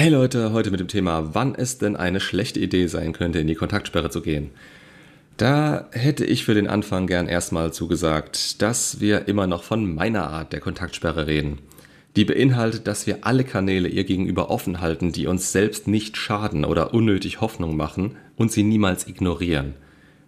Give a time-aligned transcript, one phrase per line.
[0.00, 3.46] Hey Leute, heute mit dem Thema, wann es denn eine schlechte Idee sein könnte, in
[3.46, 4.48] die Kontaktsperre zu gehen.
[5.36, 10.30] Da hätte ich für den Anfang gern erstmal zugesagt, dass wir immer noch von meiner
[10.30, 11.58] Art der Kontaktsperre reden.
[12.16, 16.64] Die beinhaltet, dass wir alle Kanäle ihr gegenüber offen halten, die uns selbst nicht schaden
[16.64, 19.74] oder unnötig Hoffnung machen und sie niemals ignorieren.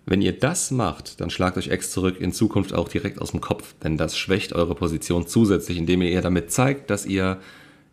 [0.04, 3.40] Wenn ihr das macht, dann schlagt euch Ex zurück in Zukunft auch direkt aus dem
[3.40, 7.38] Kopf, denn das schwächt eure Position zusätzlich, indem ihr ihr damit zeigt, dass ihr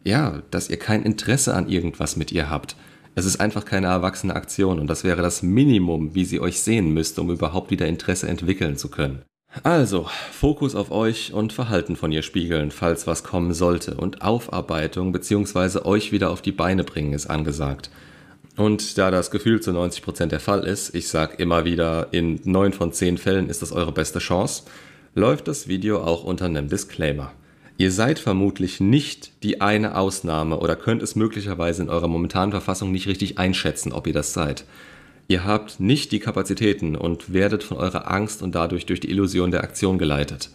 [0.03, 2.75] ja, dass ihr kein Interesse an irgendwas mit ihr habt.
[3.15, 6.93] Es ist einfach keine erwachsene Aktion und das wäre das Minimum, wie sie euch sehen
[6.93, 9.23] müsste, um überhaupt wieder Interesse entwickeln zu können.
[9.63, 15.11] Also, Fokus auf euch und Verhalten von ihr spiegeln, falls was kommen sollte, und Aufarbeitung
[15.11, 15.79] bzw.
[15.85, 17.89] euch wieder auf die Beine bringen ist angesagt.
[18.57, 22.73] Und da das Gefühl zu 90% der Fall ist, ich sag immer wieder, in 9
[22.73, 24.63] von 10 Fällen ist das eure beste Chance,
[25.15, 27.31] läuft das Video auch unter einem Disclaimer.
[27.81, 32.91] Ihr seid vermutlich nicht die eine Ausnahme oder könnt es möglicherweise in eurer momentanen Verfassung
[32.91, 34.65] nicht richtig einschätzen, ob ihr das seid.
[35.29, 39.51] Ihr habt nicht die Kapazitäten und werdet von eurer Angst und dadurch durch die Illusion
[39.51, 40.49] der Aktion geleitet.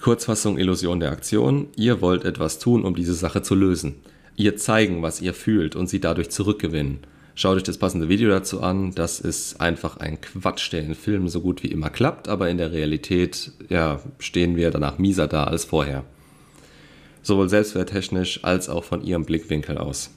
[0.00, 3.96] Kurzfassung Illusion der Aktion, ihr wollt etwas tun, um diese Sache zu lösen.
[4.36, 7.00] Ihr zeigen, was ihr fühlt und sie dadurch zurückgewinnen.
[7.34, 8.92] Schaut euch das passende Video dazu an.
[8.94, 12.58] Das ist einfach ein Quatsch, der in Filmen so gut wie immer klappt, aber in
[12.58, 16.04] der Realität ja, stehen wir danach mieser da als vorher
[17.22, 20.10] sowohl selbstwerttechnisch als auch von ihrem Blickwinkel aus.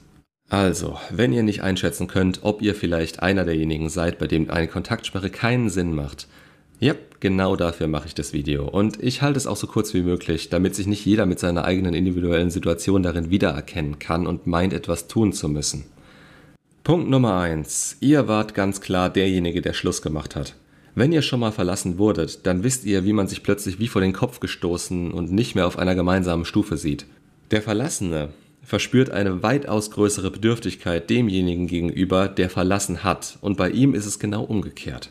[0.50, 4.68] Also, wenn ihr nicht einschätzen könnt, ob ihr vielleicht einer derjenigen seid, bei dem eine
[4.68, 6.28] Kontaktsperre keinen Sinn macht,
[6.80, 8.68] ja, genau dafür mache ich das Video.
[8.68, 11.64] Und ich halte es auch so kurz wie möglich, damit sich nicht jeder mit seiner
[11.64, 15.84] eigenen individuellen Situation darin wiedererkennen kann und meint, etwas tun zu müssen.
[16.82, 17.96] Punkt Nummer 1.
[18.00, 20.56] Ihr wart ganz klar derjenige, der Schluss gemacht hat.
[20.96, 24.00] Wenn ihr schon mal verlassen wurdet, dann wisst ihr, wie man sich plötzlich wie vor
[24.00, 27.06] den Kopf gestoßen und nicht mehr auf einer gemeinsamen Stufe sieht.
[27.50, 28.28] Der Verlassene
[28.62, 34.20] verspürt eine weitaus größere Bedürftigkeit demjenigen gegenüber, der verlassen hat, und bei ihm ist es
[34.20, 35.10] genau umgekehrt.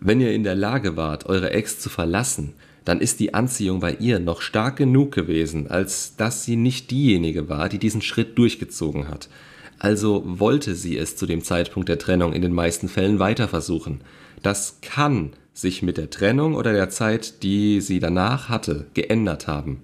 [0.00, 2.54] Wenn ihr in der Lage wart, eure Ex zu verlassen,
[2.84, 7.48] dann ist die Anziehung bei ihr noch stark genug gewesen, als dass sie nicht diejenige
[7.48, 9.28] war, die diesen Schritt durchgezogen hat.
[9.78, 14.00] Also wollte sie es zu dem Zeitpunkt der Trennung in den meisten Fällen weiter versuchen.
[14.42, 19.82] Das kann sich mit der Trennung oder der Zeit, die sie danach hatte, geändert haben.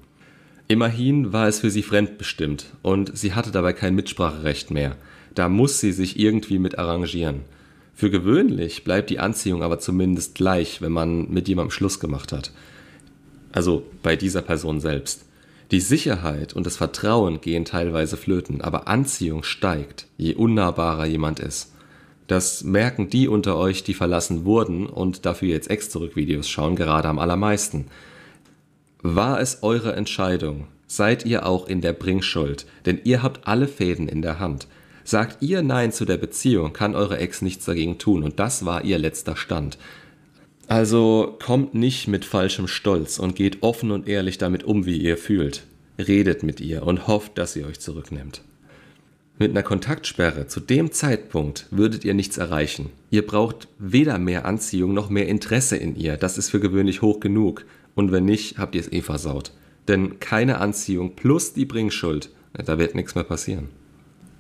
[0.67, 4.97] Immerhin war es für sie fremdbestimmt und sie hatte dabei kein Mitspracherecht mehr.
[5.35, 7.41] Da muss sie sich irgendwie mit arrangieren.
[7.95, 12.51] Für gewöhnlich bleibt die Anziehung aber zumindest gleich, wenn man mit jemandem Schluss gemacht hat.
[13.53, 15.25] Also bei dieser Person selbst.
[15.71, 21.73] Die Sicherheit und das Vertrauen gehen teilweise flöten, aber Anziehung steigt, je unnahbarer jemand ist.
[22.27, 27.19] Das merken die unter euch, die verlassen wurden und dafür jetzt Ex-Zurück-Videos schauen, gerade am
[27.19, 27.87] allermeisten.
[29.03, 30.67] War es eure Entscheidung?
[30.87, 32.67] Seid ihr auch in der Bringschuld?
[32.87, 34.69] Denn ihr habt alle Fäden in der Hand.
[35.03, 38.85] Sagt ihr Nein zu der Beziehung, kann eure Ex nichts dagegen tun und das war
[38.85, 39.77] ihr letzter Stand.
[40.67, 45.17] Also kommt nicht mit falschem Stolz und geht offen und ehrlich damit um, wie ihr
[45.17, 45.65] fühlt.
[45.99, 48.43] Redet mit ihr und hofft, dass sie euch zurücknimmt.
[49.39, 52.91] Mit einer Kontaktsperre zu dem Zeitpunkt würdet ihr nichts erreichen.
[53.11, 56.17] Ihr braucht weder mehr Anziehung noch mehr Interesse in ihr.
[56.17, 57.67] Das ist für gewöhnlich hoch genug.
[57.97, 59.53] Und wenn nicht, habt ihr es eh versaut.
[59.89, 63.69] Denn keine Anziehung plus die Bringschuld, da wird nichts mehr passieren.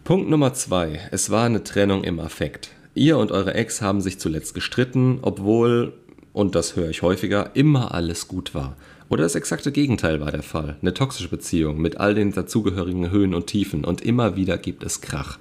[0.04, 1.00] Punkt Nummer zwei.
[1.10, 2.70] Es war eine Trennung im Affekt.
[2.94, 5.94] Ihr und eure Ex haben sich zuletzt gestritten, obwohl,
[6.34, 8.76] und das höre ich häufiger, immer alles gut war.
[9.08, 10.76] Oder das exakte Gegenteil war der Fall.
[10.82, 15.00] Eine toxische Beziehung mit all den dazugehörigen Höhen und Tiefen und immer wieder gibt es
[15.00, 15.38] Krach.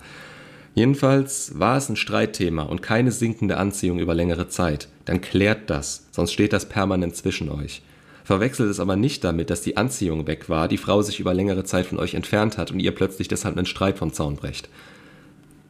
[0.75, 4.87] Jedenfalls war es ein Streitthema und keine sinkende Anziehung über längere Zeit.
[5.05, 7.81] Dann klärt das, sonst steht das permanent zwischen euch.
[8.23, 11.63] Verwechselt es aber nicht damit, dass die Anziehung weg war, die Frau sich über längere
[11.63, 14.69] Zeit von euch entfernt hat und ihr plötzlich deshalb einen Streit vom Zaun brecht.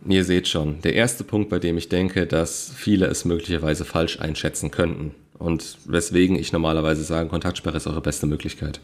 [0.05, 4.19] Ihr seht schon, der erste Punkt, bei dem ich denke, dass viele es möglicherweise falsch
[4.19, 8.81] einschätzen könnten und weswegen ich normalerweise sage, Kontaktsperre ist eure beste Möglichkeit.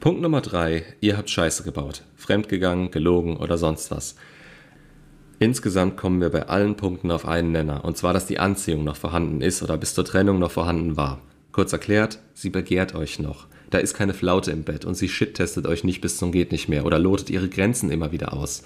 [0.00, 4.16] Punkt Nummer drei, ihr habt Scheiße gebaut, fremdgegangen, gelogen oder sonst was.
[5.38, 8.96] Insgesamt kommen wir bei allen Punkten auf einen Nenner, und zwar, dass die Anziehung noch
[8.96, 11.20] vorhanden ist oder bis zur Trennung noch vorhanden war.
[11.52, 13.46] Kurz erklärt, sie begehrt euch noch.
[13.70, 16.68] Da ist keine Flaute im Bett und sie shit-testet euch nicht bis zum geht nicht
[16.68, 18.64] mehr oder lotet ihre Grenzen immer wieder aus.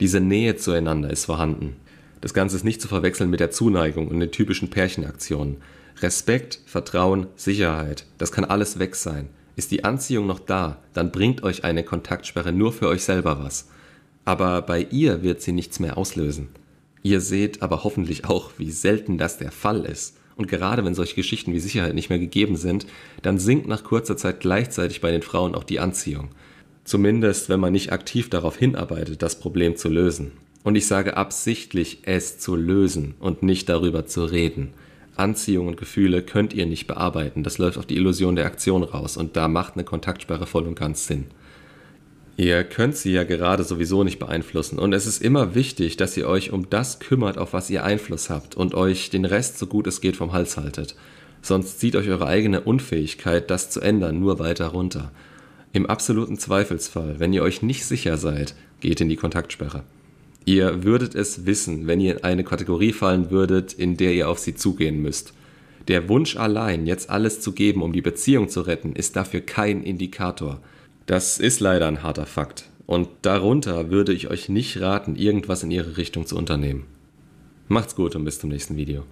[0.00, 1.76] Diese Nähe zueinander ist vorhanden.
[2.22, 5.58] Das Ganze ist nicht zu verwechseln mit der Zuneigung und den typischen Pärchenaktionen.
[6.00, 9.28] Respekt, Vertrauen, Sicherheit, das kann alles weg sein.
[9.56, 13.68] Ist die Anziehung noch da, dann bringt euch eine Kontaktsperre nur für euch selber was.
[14.24, 16.48] Aber bei ihr wird sie nichts mehr auslösen.
[17.02, 20.16] Ihr seht aber hoffentlich auch, wie selten das der Fall ist.
[20.36, 22.86] Und gerade wenn solche Geschichten wie Sicherheit nicht mehr gegeben sind,
[23.20, 26.30] dann sinkt nach kurzer Zeit gleichzeitig bei den Frauen auch die Anziehung.
[26.90, 30.32] Zumindest, wenn man nicht aktiv darauf hinarbeitet, das Problem zu lösen.
[30.64, 34.72] Und ich sage absichtlich, es zu lösen und nicht darüber zu reden.
[35.14, 37.44] Anziehung und Gefühle könnt ihr nicht bearbeiten.
[37.44, 40.74] Das läuft auf die Illusion der Aktion raus und da macht eine Kontaktsperre voll und
[40.74, 41.26] ganz Sinn.
[42.36, 46.26] Ihr könnt sie ja gerade sowieso nicht beeinflussen und es ist immer wichtig, dass ihr
[46.26, 49.86] euch um das kümmert, auf was ihr Einfluss habt und euch den Rest so gut
[49.86, 50.96] es geht vom Hals haltet.
[51.40, 55.12] Sonst zieht euch eure eigene Unfähigkeit, das zu ändern, nur weiter runter.
[55.72, 59.84] Im absoluten Zweifelsfall, wenn ihr euch nicht sicher seid, geht in die Kontaktsperre.
[60.44, 64.38] Ihr würdet es wissen, wenn ihr in eine Kategorie fallen würdet, in der ihr auf
[64.38, 65.32] sie zugehen müsst.
[65.86, 69.82] Der Wunsch allein, jetzt alles zu geben, um die Beziehung zu retten, ist dafür kein
[69.82, 70.60] Indikator.
[71.06, 72.68] Das ist leider ein harter Fakt.
[72.86, 76.84] Und darunter würde ich euch nicht raten, irgendwas in ihre Richtung zu unternehmen.
[77.68, 79.04] Macht's gut und bis zum nächsten Video.